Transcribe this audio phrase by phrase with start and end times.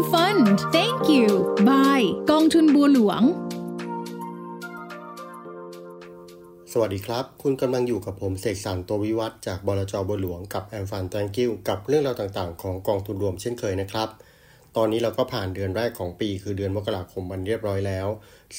[0.00, 0.46] Freedom Fund
[0.76, 1.28] Thank you
[1.68, 3.22] Bye กองทุนบัวหลวง
[6.72, 14.08] สวัสดีครับ คุณกำลังอยู่กับผมเสกสรรตัววิวัฒจากบลจบัวหลวงกับแอมฟันแตงกิวกับเรื่องราวต่างๆ ของกองทุนรวมเช่นเคยนะครับ
[14.76, 18.08] ตอนนี้เราก็ผ่านเดือนแรกของปี คือเดือนมกราคมมันเรียบร้อยแล้ว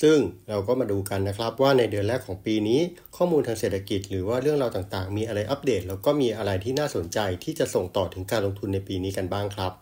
[0.02, 0.18] ซึ่ง
[0.50, 2.80] เราก็มาดูกันนะครับว่าในเดือนแรกของปีนี้
[3.16, 9.74] ข้อมูลทางเศรษฐกิจ หรือว่าเรื่องราวต่างๆ มีอะไรอัปเดต แล้วก็มีอะไรที่น่าสนใจที่จะส่งต่อถึงการลงทุนในปีนี้กันบ้างครับ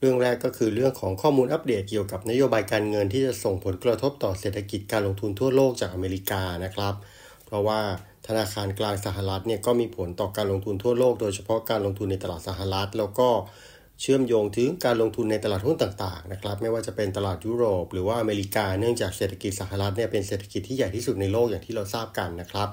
[0.00, 6.94] เรื่องแรกก็คือเรื่องของข้อมูลอัปเดตเกี่ยวกับนโยบายการเงินที่จะส่งผลกระทบต่อเศรษฐกิจการลงทุนทั่วโลกจากอเมริกานะครับ
[7.46, 7.80] เพราะว่า
[8.26, 13.28] ธนาคารกลางสหรัฐเนี่ยก็มีผลต่อการลงทุนทั่วโลก โดยเฉพาะการลงทุนในตลาดสหรัฐ แล้วก็
[14.00, 22.68] เชื่อมโยงถึงการลงทุนในตลาดหุ้นต่างๆนะครับไม่ว่าจะเป็นตลาดยุโรป หรือว่าอเมริกาเนื่องจากเศรษฐกิจสหรัฐเนี่ยเป็นเศรษฐกิจที่ใหญ่ที่สุดในโลกอย่างที่เราทราบกันนะครับ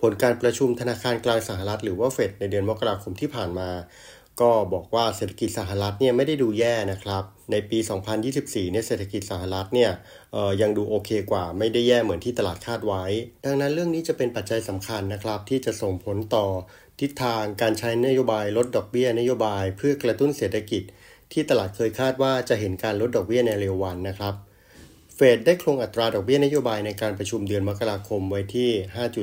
[0.00, 3.68] ผลการประชุมธนาคารกลางสหรัฐ หรือว่าเฟดในเดือนมกราคมที่ผ่านมา
[4.40, 7.78] ก็บอกว่าเศรษฐกิจสหรัฐเนี่ยไม่ได้ดูแย่นะครับ ในปี
[8.24, 9.90] 2024 เนี่ยเศรษฐกิจสหรัฐเนี่ย
[10.60, 13.04] ยังดูโอเคกว่าไม่ได้แย่เหมือนที่ตลาดคาดไว้
[13.46, 16.46] ดังนั้นเรื่องนี้จะเป็นปัจจัยสำคัญนะครับ ที่จะส่งผลต่อ
[17.00, 20.82] ทิศทางการใช้นโยบายลดดอกเบี้ยนโยบายเพื่อกระตุ้นเศรษฐกิจ
[21.32, 24.34] ที่ตลาดเคยคาดว่าจะเห็นการลดดอกเบี้ยในเร็ววันนะครับ
[25.18, 28.70] เฟดได้คงอัตราดอกเบี้ยนโยบายในการประชุมเดือนมกราคมไว้ที่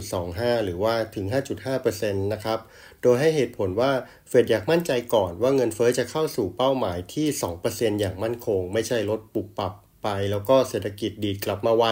[0.05, 1.25] 5.25 หรือว่าถึง
[1.73, 2.59] 5.5%นะครับ
[3.01, 3.91] โดยให้เหตุผลว่า
[4.29, 7.27] เฟดอยากมั่นใจก่อนว่าเงินเฟ้อจะเข้าสู่เป้าหมายที่
[7.63, 11.85] 2%อย่างมั่นคง ไม่ใช่ลดปุบปับไป แล้วก็เศรษฐกิจดีดกลับมาไว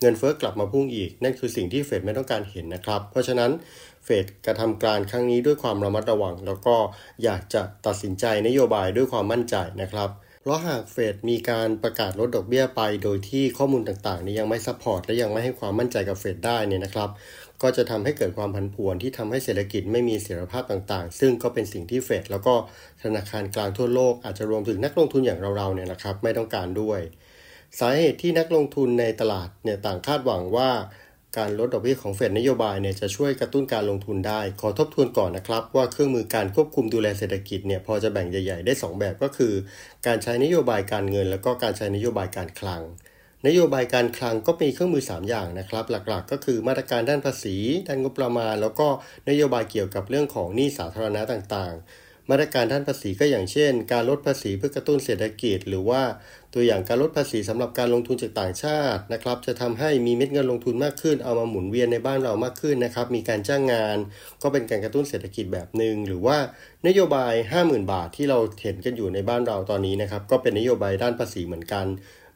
[0.00, 3.50] เงินเฟ้อกลับมาพุ่งอีก นั่นคือสิ่งที่เฟดไม่ต้องการเห็นนะครับ เพราะฉะนั้น
[4.04, 6.76] เฟดกระทำการครั้งนี้ด้วยความระมัดระวัง แล้วก็
[7.24, 10.10] อยากจะตัดสินใจนโยบายด้วยความมั่นใจนะครับ
[10.48, 17.10] เพราะหากเฟดมีการประกาศลดดอกเบี้ยไป โดยที่ข้อมูลต่างๆ นี้ยังไม่ support และยังไม่ให้ความมั่นใจกับเฟดได้เนี่ยนะครับ
[17.62, 22.54] ก็จะทำให้เกิดความผันผวนที่ทำให้เศรษฐกิจไม่มีเสถียรภาพต่างๆ ซึ่งก็เป็นสิ่งที่เฟดแล้วก็
[23.02, 27.00] ธนาคารกลางทั่วโลกอาจจะรวมถึงนักลงทุนอย่างเราๆเนี่ยนะครับ ไม่ต้องการด้วย
[27.78, 30.70] สาเหตุที่นักลงทุนในตลาดเนี่ยต่างคาดหวังว่า
[31.36, 39.52] การลดดอกเบี้ยของเฟดนโยบายเนี่ยจะช่วยกระตุ้นการลงทุนได้ ขอทบทวนก่อนนะครับ ว่าเครื่องมือการควบคุมดูแลเศรษฐกิจเนี่ยพอจะแบ่งใหญ่ ๆ ได้ 2 แบบก็คือ
[40.06, 42.82] การใช้นโยบายการเงิน แล้วก็การใช้นโยบายการคลัง
[43.46, 48.88] นโยบายการคลังก็มีเครื่องมือ 3 อย่างนะครับ หลักๆ ก็คือมาตรการด้านภาษี ด้านงบประมาณ แล้วก็
[49.28, 56.02] นโยบายเกี่ยวกับเรื่องของหนี้สาธารณะต่างๆ มาตรการด้านภาษีก็อย่างเช่น การลดภาษีเพื่อกระตุ้นเศรษฐกิจ หรือว่า
[56.54, 63.96] ตัวอย่างการลดภาษีสำหรับการลงทุนจากต่างชาตินะครับจะทำให้มีเม็ดเงินลงทุนมากขึ้น เอามาหมุนเวียนในบ้านเรามากขึ้นนะครับมีการจ้างงาน
[64.42, 66.38] ก็เป็นการกระตุ้นเศรษฐกิจแบบหนึ่งหรือว่า
[66.86, 71.86] นโยบาย 50,000 บาทที่เราเห็นกันอยู่ในบ้านเราตอนนี้นะครับก็เป็นนโยบายด้านภาษีเหมือนกัน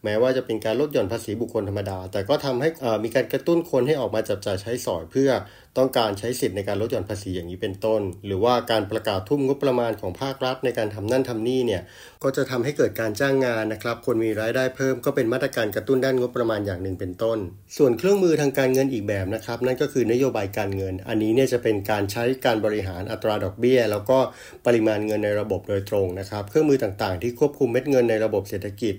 [0.05, 2.69] แม้ว่าจะเป็นการลดหย่อนภาษีบุคคลธรรมดา แต่ก็ทำให้
[3.05, 5.31] มีการกระตุ้นคนให้ออกมาจับจ่ายใช้สอยเพื่อ
[5.79, 11.83] ต้องการใช้สิทธิ์ในการลดหย่อนภาษีอย่างนี้เป็นต้น หรือว่าการประกาศทุ่มงบประมาณของภาครัฐในการทำนั่นทำนี่เนี่ย
[12.23, 17.39] ก็จะทำให้เกิดการจ้างงานนะครับ คนมีรายได้เพิ่มก็เป็นมาตรการกระตุ้นด้านงบประมาณอย่างหนึ่งเป็นต้น
[17.77, 24.19] ส่วนเครื่องมือทางการเงินอีกแบบนะครับ นั่นก็คือนโยบายการเงิน อันนี้เนี่ยจะเป็นการใช้การบริหารอัตราดอกเบี้ย แล้วก็
[24.67, 28.95] ปริมาณเงินในระบบโดยตรงนะครับ เครื่องมือต่างๆ ที่ควบคุมเม็ดเงินในระบบเศรษฐกิจ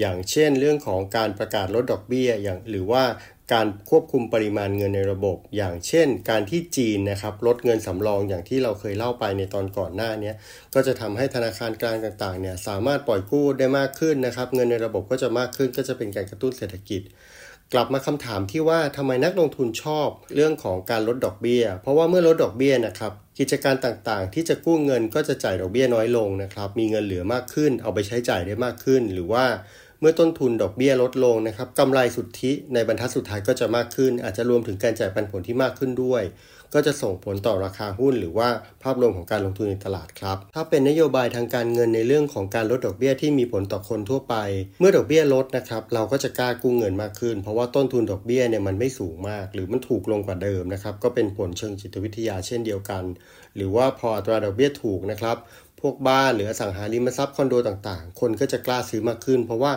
[0.00, 3.04] อย่างเช่น เรื่องของการประกาศลดดอกเบี้ยอย่างหรือว่า
[3.52, 10.32] การควบคุมปริมาณเงินในระบบ อย่างเช่น การที่จีนนะครับลดเงินสำรองอย่างที่เราเคยเล่าไปในตอนก่อนหน้านี้
[10.74, 17.02] ก็จะทำให้ธนาคารกลางต่างๆเนี่ยสามารถปล่อยกู้ได้มากขึ้นนะครับ เงินในระบบก็จะมากขึ้นก็จะเป็นการกระตุ้นเศรษฐกิจ
[17.72, 29.44] กลับมาคำถามที่ว่าทำไมนักลงทุนชอบเรื่องของการลดดอกเบี้ย เพราะว่าเมื่อลดดอกเบี้ยนะครับกิจการต่างๆ ที่จะกู้เงินก็จะจ่ายดอกเบี้ยน้อยลงนะครับมีเงินเหลือมากขึ้น เอาไปใช้จ่ายได้มากขึ้น หรือว่า
[30.06, 36.22] มื่อต้นทุนดอกเบี้ยลดลงนะครับกำไรสุทธิในบรรทัดสุดท้ายก็จะมากขึ้น อาจจะรวมถึงการจ่ายปันผลที่มากขึ้นด้วย
[36.74, 38.48] ก็จะส่งผลต่อราคาหุ้น หรือว่า
[38.82, 44.34] ภาพรวมของการลงทุนในตลาดครับ ถ้าเป็นนโยบายทางการเงินในเรื่องของการลดดอกเบี้ยที่มีผลต่อคนทั่วไป
[44.78, 53.04] เมื่อดอกเบี้ยลดนะครับเราก็จะกล้ากู้เงินมากขึ้น เพราะว่าต้นทุนดอกเบี้ยเนี่ยมันไม่สูงมาก หรือมันถูกลงกว่าเดิมนะครับก็เป็นผลเชิงจิตวิทยาเช่นเดียวกัน
[53.56, 55.36] หรือว่าพออัตราดอกเบี้ยถูกนะครับ
[55.80, 59.72] พวกบ้านหรืออสังหาริมทรัพย์คอนโดต่างๆ คนก็จะกล้าซื้อมากขึ้น เพราะว่า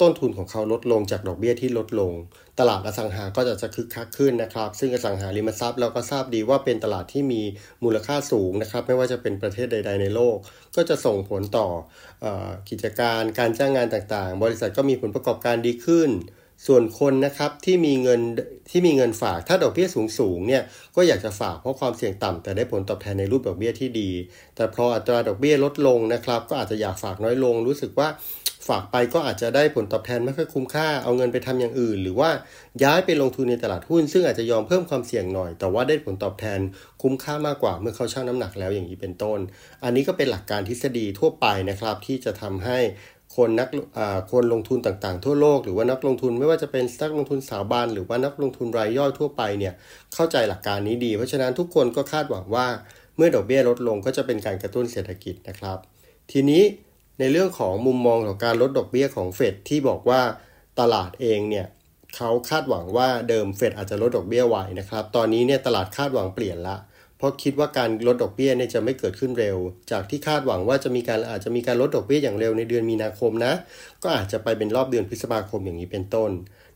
[0.00, 2.12] ต้นทุนของเขาลดลงจากดอกเบี้ยที่ลดลง
[2.58, 7.42] ตลาดอสังหาก็จะจะคึกคักขึ้นนะครับ ซึ่งอสังหาริมทรัพย์เราก็ทราบดีว่าเป็นตลาดที่มี
[7.84, 10.36] มูลค่าสูงนะครับ ไม่ว่าจะเป็นประเทศใด ๆ ในโลก
[10.76, 11.68] ก็จะส่งผลต่อ
[12.24, 12.26] อ
[12.68, 16.10] กิจการการจ้างงานต่างๆ บริษัทก็มีผลประกอบการดีขึ้น
[16.66, 18.20] ส่วนคนนะครับที่มีเงิน
[18.70, 20.62] ที่มีเงินฝากถ้าดอกเบี้ยสูงๆเนี่ย
[20.96, 24.10] ก็อยากจะฝากเพราะความเสี่ยงต่ำแต่ได้ผลตอบแทนในรูปดอกเบี้ยที่ดี
[24.56, 28.08] แต่พออัตราดอกเบี้ยลดลงนะครับ ก็อาจจะอยากฝากน้อยลง รู้สึกว่า
[28.68, 32.30] ฝากไปก็อาจจะได้ผลตอบแทนไม่ค่อยคุ้มค่าเอาเงินไปทำอย่างอื่น หรือว่า
[32.84, 36.60] ย้ายไปลงทุนในตลาดหุ้น ซึ่งอาจจะยอมเพิ่มความเสี่ยงหน่อย แต่ว่าได้ผลตอบแทน
[37.02, 39.38] คุ้มค่ามากกว่าเมื่อเขาชั่งน้ำหนักแล้วอย่างนี้เป็นต้น
[39.84, 42.78] อันนี้ก็เป็นหลักการทฤษฎีทั่วไปนะครับ ที่จะทำให้
[43.36, 43.68] คนนัก
[44.32, 49.74] คนลงทุนต่างๆ ทั่วโลกหรือว่านักลงทุนไม่ว่าจะเป็นนักลงทุนสถาบันหรือว่านักลงทุนรายย่อยทั่วไปเนี่ย
[50.14, 52.66] เข้าใจหลักการนี้ดีเพราะฉะนั้นทุกคนก็คาดหวังว่า
[53.16, 55.78] เมื่อดอกเบี้ยลดลงก็จะเป็นการกระตุ้นเศรษฐกิจนะครับ
[56.32, 56.62] ทีนี้
[57.18, 60.20] ในเรื่องของมุมมองของการลดดอกเบี้ยของเฟดที่บอกว่า
[60.80, 61.66] ตลาดเองเนี่ย
[62.16, 66.76] เขาคาดหวังว่าเดิมเฟดอาจจะลดดอกเบี้ยไว้นะครับ ตอนนี้เนี่ยตลาดคาดหวังเปลี่ยนละ
[67.18, 69.56] เพราะคิดว่าการลดดอกเบี้ยเนี่ยจะไม่เกิดขึ้นเร็ว
[69.90, 73.52] จากที่คาดหวังว่าจะมีการอาจจะมีการลดดอกเบี้ยอย่างเร็วในเดือนมีนาคมนะ
[74.02, 76.30] ก็อาจจะไปเป็นรอบเดือนพฤษภาคมอย่างนี้เป็นต้น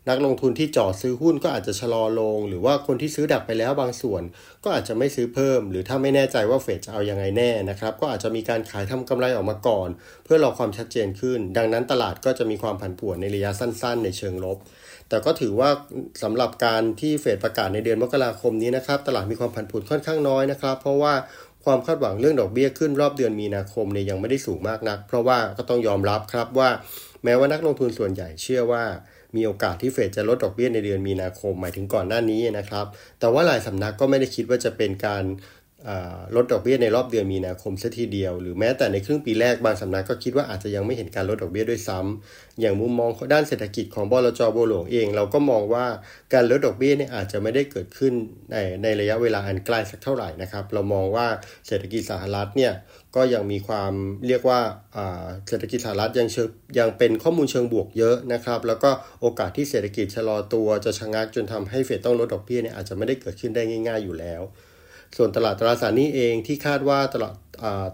[0.09, 4.23] นักลงทุนที่จ่อซื้อหุ้นก็อาจจะชะลอลง หรือว่าคนที่ซื้อดักไปแล้วบางส่วน
[4.65, 9.89] ก็อาจจะไม่ซื้อเพิ่ม หรือถ้าไม่แน่ใจว่าเฟดจะเอาอยัางไงแน่นะครับ ก็อาจจะมีการขายทำกำไรออกมาก่อน
[10.25, 14.59] เพื่อรอความชัดเจนขึ้น ดังนั้นตลาดก็จะมีความผันผวนในระยะสั้น ๆ ในเชิงลบ
[15.09, 15.71] แต่ก็ถือว่า
[16.23, 21.15] สำหรับการที่เฟดประกาศในเดือนมกราคมนี้นะครับตลาดมีความผันผวนค่อนข้างน้อยนะครับ เพราะว่า
[21.65, 26.71] ความคาดหวังเรื่องดอกเบี้ยขึ้นรอบเดือนมีนาคมเนี่ยยังไม่ได้สูงมากนัก เพราะว่าก็ต้องยอมรับครับว่า
[27.25, 28.85] แม้ว่านักลงทุนส่วนใหญ่เชื่อว่า
[29.37, 32.87] มีโอกาสที่เฟดจะลดดอกเบี้ยในเดือนมีนาคมหมายถึงก่อนหน้านี้นะครับ
[33.21, 35.25] แต่ว่าหลายสำนักก็ไม่ได้คิดว่าจะเป็นการ
[36.37, 45.87] ลดดอกเบี้ยในรอบเดือนมีนาคมซะทีเดียว หรือแม้แต่ในครึ่งปีแรกบางสำนักก็คิดว่าอาจจะยังไม่เห็นการลดดอกเบี้ยด้วยซ้ำอย่างมุมมองด้านเศรษฐกิจของบลจโบหลวงเอง เราก็มองว่า
[46.33, 48.13] การลดดอกเบี้ยเนี่ยอาจจะไม่ได้เกิดขึ้น
[48.51, 51.27] ในในระยะเวลาอันใกล้สักเท่าไหร่นะครับเรามองว่า
[51.67, 52.73] เศรษฐกิจสหรัฐเนี่ย
[53.17, 53.93] ก็ยังมีความ
[54.29, 54.61] เรียกว่า
[55.49, 58.91] เศรษฐกิจสหรัฐยังเชิงยังเป็นข้อมูลเชิงบวกเยอะนะครับ แล้วก็
[59.21, 64.43] โอกาสที่เศรษฐกิจชะลอตัวจะชะงักจนทำให้เฟดต้องลดดอกเบี้ยเนี่ยอาจจะไม่ได้เกิดขึ้นได้ง่าย ๆอยู่แล้ว
[65.17, 67.35] ส่วนตลาดตราสารนี้เองที่คาดว่าตลาด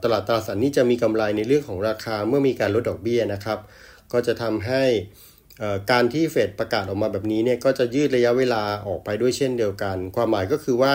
[0.02, 3.58] ตลาดตราสารนี้จะมีกำไรในเรื่องของราคาเมื่อมีการลดดอกเบี้ยนะครับ
[4.12, 4.84] ก็จะทำให้
[5.90, 10.94] การที่เฟดประกาศออกมาแบบนี้เนี่ยก็จะยืดระยะเวลาออกไปด้วยเช่นเดียวกัน ความหมายก็คือว่า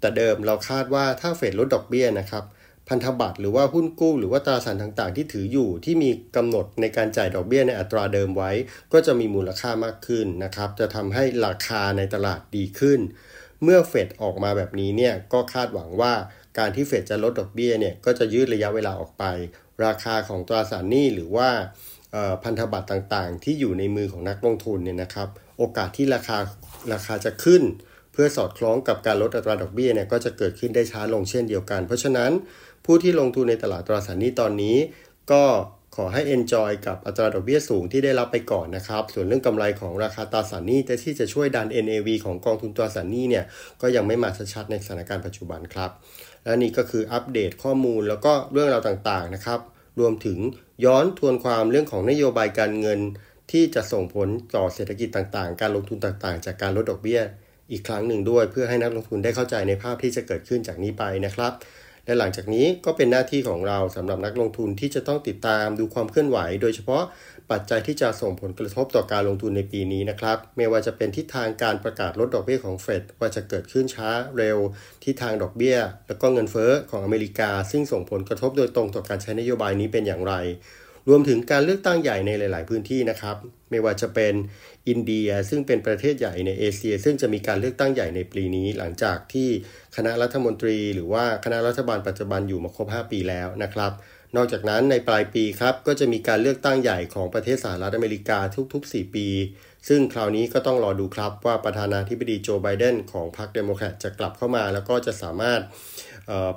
[0.00, 2.44] แต่เดิมเราคาดว่าถ้าเฟดลดดอกเบี้ยนะครับ
[2.88, 8.50] พันธบัตรหรือว่าหุ้นกู้หรือว่าตราสารต่างๆ ที่ถืออยู่ที่มีกำหนดในการจ่ายดอกเบี้ยในอัตราเดิมไว้
[8.92, 13.00] ก็จะมีมูลค่ามากขึ้นนะครับ จะทำให้ราคาในตลาดดีขึ้น
[13.62, 16.12] เมื่อเฟดออกมาแบบนี้เนี่ยก็คาดหวังว่า
[16.58, 19.24] การที่เฟดจะลดดอกเบี้ยเนี่ยก็จะยืดระยะเวลาออกไป
[19.84, 21.48] ราคาของตราสารหนี้หรือว่า
[22.44, 26.38] พันธบัตรต่างๆ ที่อยู่ในมือของนักลงทุนเนี่ยนะครับ โอกาสที่ราคา
[26.92, 27.62] ราคาจะขึ้น
[28.12, 32.30] เพื่อสอดคล้องกับการลดอัตราดอกเบี้ยเนี่ยก็จะเกิดขึ้นได้ช้าลงเช่นเดียวกัน เพราะฉะนั้น
[32.84, 34.76] ผู้ที่ลงทุนในตลาดตราสารหนี้ตอนนี้
[35.32, 35.44] ก็
[35.96, 43.44] ขอให้ enjoy กับอัตราดอกเบี้ยสูงที่ได้รับไปก่อนนะครับ ส่วนเรื่องกำไรของราคาตราสารหนี้แต่ที่จะช่วยดัน NAV ของกองทุนตราสารหนี้เนี่ย
[43.82, 45.90] ก็ยังไม่มาชัดๆในสถานการณ์ปัจจุบันครับ
[46.44, 49.60] และนี่ก็คืออัปเดตข้อมูลแล้วก็เรื่องราวต่างๆนะครับ
[50.00, 50.38] รวมถึง
[50.84, 53.00] ย้อนทวนความเรื่องของนโยบายการเงิน
[53.52, 57.20] ที่จะส่งผลต่อเศรษฐกิจต่างๆ การลงทุนต่างๆ จากการลดดอกเบี้ย
[57.72, 61.52] อีกครั้งหนึ่งด้วย เพื่อให้นักลงทุนได้เข้าใจในภาพที่จะเกิดขึ้นจากนี้ไปนะครับ
[62.06, 67.02] และหลังจากนี้ก็เป็นหน้าที่ของเราสำหรับนักลงทุนที่จะต้องติดตามดูความเคลื่อนไหว โดยเฉพาะ
[67.50, 74.58] ปัจจัยที่จะส่งผลกระทบต่อการลงทุนในปีนี้นะครับ ไม่ว่าจะเป็นทิศทางการประกาศลดดอกเบี้ยของเฟดว่าจะเกิดขึ้นช้าเร็ว
[75.04, 80.34] ทิศทางดอกเบี้ย แล้วก็เงินเฟ้อของอเมริกา ซึ่งส่งผลกระทบโดยตรงต่อการใช้นโยบายนี้เป็นอย่างไร
[81.08, 83.36] รวมถึงการเลือกตั้งใหญ่ในหลาย ๆ พื้นที่นะครับ
[83.70, 84.34] ไม่ว่าจะเป็น
[84.88, 89.48] อินเดียซึ่งเป็นประเทศใหญ่ในเอเชีย ซึ่งจะมีการเลือกตั้งใหญ่ในปีนี้ หลังจากที่
[89.96, 93.92] คณะรัฐมนตรี หรือว่าคณะรัฐบาลปัจจุบันอยู่มาครบ 5 ปีแล้วนะครับ
[94.36, 98.38] นอกจากนั้นในปลายปีครับก็จะมีการเลือกตั้งใหญ่ของประเทศสหรัฐอเมริกา
[98.72, 99.28] ทุก ๆ 4 ปี
[99.88, 105.60] ซึ่งคราวนี้ก็ต้องรอดูครับว่าประธานาธิบดีโจไบเดนของพรรคเดโมแครตจะกลับเข้ามา แล้วก็จะสามารถ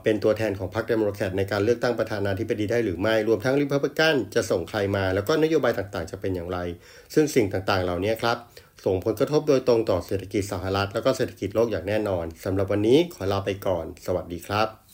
[0.04, 6.60] เป็นตัวแทนของพรรคเดโมแครตในการเลือกตั้งประธานาธิบดีได้หรือไม่ รวมทั้งริพับลิกันจะส่งใครมา แล้วก็นโยบายต่างๆ จะเป็นอย่างไร
[7.14, 8.38] ซึ่งสิ่งต่างๆ เหล่านี้ครับ
[8.86, 14.89] ส่งผลกระทบโดยตรงต่อเศรษฐกิจสหรัฐ แล้วก็เศรษฐกิจโลกอย่างแน่นอนสำหรับวันนี้ขอลาไปก่อน สวัสดีครับ